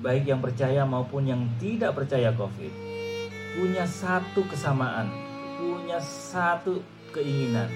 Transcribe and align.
baik 0.00 0.24
yang 0.24 0.40
percaya 0.40 0.88
maupun 0.88 1.28
yang 1.28 1.42
tidak 1.60 1.92
percaya 1.92 2.32
COVID, 2.32 2.72
punya 3.60 3.84
satu 3.84 4.40
kesamaan, 4.48 5.12
punya 5.60 6.00
satu 6.00 6.80
keinginan. 7.12 7.68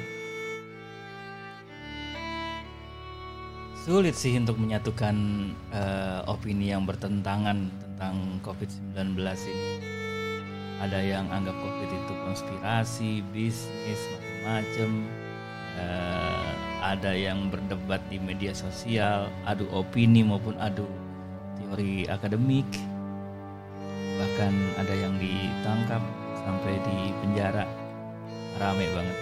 Sulit 3.87 4.19
sih 4.19 4.35
untuk 4.35 4.59
menyatukan 4.59 5.15
uh, 5.71 6.27
opini 6.27 6.75
yang 6.75 6.83
bertentangan 6.89 7.71
tentang 7.79 8.43
COVID-19 8.43 9.15
ini. 9.47 9.71
Ada 10.83 10.99
yang 11.01 11.31
anggap 11.31 11.55
COVID 11.55 11.91
itu 11.95 12.13
konspirasi, 12.27 13.23
bisnis, 13.31 14.01
macam-macam. 14.11 14.91
Uh, 15.77 16.51
ada 16.83 17.15
yang 17.15 17.47
berdebat 17.47 18.03
di 18.11 18.19
media 18.19 18.51
sosial, 18.53 19.31
adu 19.47 19.71
opini 19.71 20.27
maupun 20.27 20.59
adu 20.59 20.87
teori 21.59 22.09
akademik. 22.09 22.69
Bahkan 24.17 24.53
ada 24.81 24.95
yang 24.97 25.15
ditangkap 25.21 26.01
sampai 26.45 26.81
di 26.85 27.13
penjara. 27.21 27.65
Rame 28.57 28.87
banget. 28.97 29.19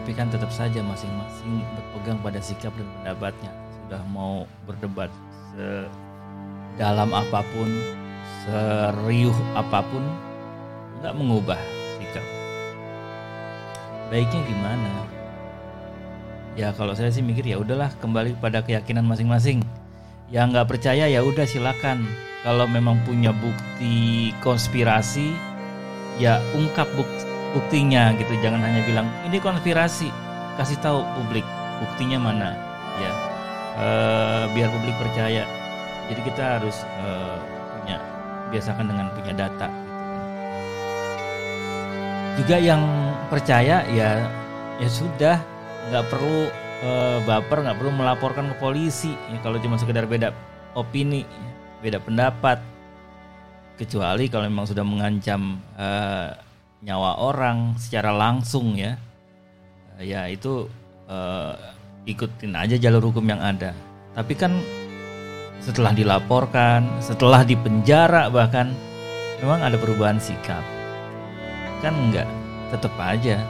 Tapi 0.00 0.12
kan 0.12 0.28
tetap 0.28 0.52
saja 0.52 0.84
masing-masing 0.84 1.64
berpegang 1.76 2.20
pada 2.20 2.40
sikap 2.40 2.72
dan 2.76 2.88
pendapatnya. 3.00 3.52
Sudah 3.84 4.02
mau 4.12 4.44
berdebat 4.68 5.12
sedalam 5.52 7.12
apa 7.12 7.40
pun 7.52 7.68
seriuh 8.44 9.36
apa 9.56 9.80
pun 9.84 10.04
nggak 11.00 11.14
mengubah 11.16 11.60
sikap. 11.96 12.24
Baiknya 14.12 14.40
gimana 14.44 15.13
ya 16.54 16.70
kalau 16.74 16.94
saya 16.94 17.10
sih 17.10 17.22
mikir 17.22 17.42
ya 17.46 17.58
udahlah 17.58 17.90
kembali 17.98 18.38
pada 18.38 18.62
keyakinan 18.62 19.06
masing-masing. 19.06 19.62
Yang 20.30 20.46
nggak 20.54 20.68
percaya 20.70 21.04
ya 21.06 21.20
udah 21.22 21.46
silakan. 21.46 22.06
Kalau 22.44 22.68
memang 22.68 23.00
punya 23.08 23.32
bukti 23.32 24.30
konspirasi 24.44 25.32
ya 26.20 26.38
ungkap 26.54 26.86
buktinya 27.54 28.14
gitu. 28.18 28.34
Jangan 28.42 28.60
hanya 28.62 28.80
bilang 28.86 29.06
ini 29.26 29.38
konspirasi. 29.38 30.08
Kasih 30.54 30.78
tahu 30.78 31.02
publik 31.18 31.46
buktinya 31.82 32.18
mana 32.22 32.54
ya. 33.02 33.12
E, 33.74 33.88
biar 34.54 34.70
publik 34.70 34.94
percaya. 34.98 35.42
Jadi 36.06 36.20
kita 36.22 36.60
harus 36.60 36.84
e, 36.84 37.08
punya 37.80 37.98
biasakan 38.52 38.86
dengan 38.86 39.06
punya 39.16 39.32
data 39.34 39.66
gitu. 39.66 39.94
Juga 42.42 42.56
yang 42.58 42.82
percaya 43.30 43.86
ya 43.94 44.26
ya 44.82 44.88
sudah 44.90 45.38
nggak 45.90 46.04
perlu 46.08 46.48
uh, 46.84 47.18
baper 47.24 47.58
nggak 47.64 47.78
perlu 47.78 47.92
melaporkan 47.92 48.44
ke 48.52 48.56
polisi. 48.60 49.12
Ya, 49.32 49.38
kalau 49.40 49.60
cuma 49.60 49.76
sekedar 49.80 50.08
beda 50.08 50.32
opini 50.76 51.24
beda 51.80 52.00
pendapat. 52.00 52.60
Kecuali 53.74 54.30
kalau 54.30 54.46
memang 54.46 54.70
sudah 54.70 54.86
mengancam 54.86 55.58
uh, 55.74 56.30
nyawa 56.84 57.18
orang 57.18 57.74
secara 57.76 58.14
langsung 58.14 58.78
ya. 58.78 58.94
Uh, 59.98 60.04
ya 60.04 60.30
itu 60.30 60.70
uh, 61.10 61.54
ikutin 62.06 62.54
aja 62.54 62.78
jalur 62.78 63.10
hukum 63.10 63.26
yang 63.26 63.42
ada. 63.42 63.74
Tapi 64.14 64.34
kan 64.38 64.54
setelah 65.58 65.96
dilaporkan 65.96 66.86
setelah 67.00 67.40
dipenjara 67.42 68.28
bahkan 68.30 68.70
memang 69.42 69.60
ada 69.64 69.74
perubahan 69.74 70.22
sikap. 70.22 70.62
Kan 71.82 71.98
enggak 71.98 72.28
tetap 72.70 72.94
aja 72.96 73.42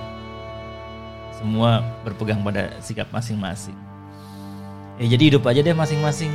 semua 1.39 1.83
berpegang 2.03 2.41
pada 2.43 2.75
sikap 2.81 3.11
masing-masing 3.11 3.77
ya 4.99 5.07
jadi 5.11 5.35
hidup 5.35 5.47
aja 5.51 5.61
deh 5.61 5.75
masing-masing 5.75 6.31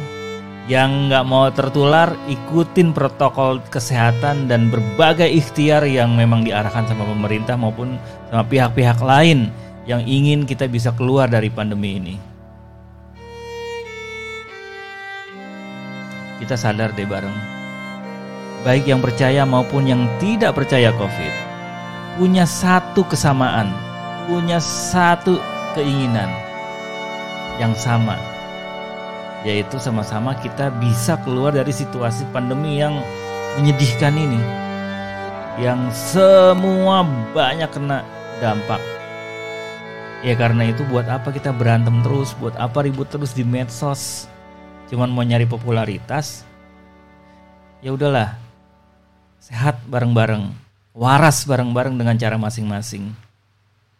yang 0.69 1.09
nggak 1.09 1.25
mau 1.25 1.49
tertular 1.49 2.13
ikutin 2.29 2.93
protokol 2.93 3.57
kesehatan 3.73 4.45
dan 4.45 4.69
berbagai 4.69 5.25
ikhtiar 5.25 5.81
yang 5.89 6.13
memang 6.13 6.45
diarahkan 6.45 6.85
sama 6.85 7.09
pemerintah 7.09 7.57
maupun 7.57 7.97
sama 8.29 8.45
pihak-pihak 8.45 9.01
lain 9.01 9.49
yang 9.89 10.05
ingin 10.05 10.45
kita 10.45 10.69
bisa 10.69 10.93
keluar 10.93 11.25
dari 11.25 11.49
pandemi 11.49 11.97
ini. 11.97 12.15
Kita 16.37 16.53
sadar 16.53 16.93
deh 16.93 17.09
bareng. 17.09 17.33
Baik 18.61 18.85
yang 18.85 19.01
percaya 19.01 19.49
maupun 19.49 19.89
yang 19.89 20.05
tidak 20.21 20.53
percaya 20.53 20.93
COVID 20.93 21.33
punya 22.21 22.45
satu 22.45 23.01
kesamaan 23.09 23.73
punya 24.29 24.61
satu 24.61 25.41
keinginan 25.73 26.29
yang 27.57 27.73
sama 27.73 28.13
yaitu 29.41 29.81
sama-sama 29.81 30.37
kita 30.37 30.69
bisa 30.77 31.17
keluar 31.25 31.49
dari 31.49 31.73
situasi 31.73 32.29
pandemi 32.29 32.77
yang 32.77 33.01
menyedihkan 33.57 34.13
ini 34.13 34.37
yang 35.57 35.89
semua 35.91 37.03
banyak 37.33 37.67
kena 37.73 38.05
dampak. 38.37 38.79
Ya 40.21 40.37
karena 40.37 40.69
itu 40.69 40.85
buat 40.87 41.07
apa 41.07 41.33
kita 41.33 41.49
berantem 41.49 41.99
terus 42.05 42.37
buat 42.37 42.53
apa 42.55 42.85
ribut 42.85 43.09
terus 43.09 43.33
di 43.33 43.41
medsos? 43.41 44.29
Cuman 44.91 45.09
mau 45.09 45.25
nyari 45.25 45.49
popularitas? 45.49 46.45
Ya 47.81 47.95
udahlah 47.95 48.35
sehat 49.41 49.79
bareng-bareng 49.87 50.51
waras 50.91 51.47
bareng-bareng 51.47 51.95
dengan 51.95 52.19
cara 52.19 52.35
masing-masing 52.35 53.28